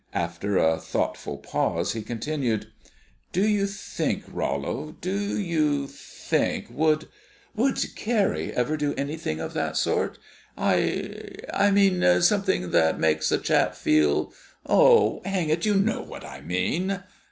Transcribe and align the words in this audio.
After 0.15 0.57
a 0.57 0.79
thoughtful 0.79 1.37
pause 1.37 1.93
he 1.93 2.01
continued: 2.01 2.71
"Do 3.31 3.47
you 3.47 3.67
think, 3.67 4.23
Rollo 4.27 4.95
do 4.99 5.39
you 5.39 5.85
think 5.85 6.65
would 6.71 7.07
would 7.55 7.77
Carrie 7.95 8.51
ever 8.51 8.77
do 8.77 8.95
anything 8.95 9.39
of 9.39 9.53
that 9.53 9.77
sort? 9.77 10.17
I 10.57 11.33
I 11.53 11.69
mean, 11.69 12.03
something 12.23 12.71
that 12.71 12.99
makes 12.99 13.31
a 13.31 13.37
chap 13.37 13.75
feel 13.75 14.33
oh, 14.65 15.21
hang 15.23 15.49
it, 15.49 15.67
you 15.67 15.75
know 15.75 16.01
what 16.01 16.25
I 16.25 16.41
mean." 16.41 17.03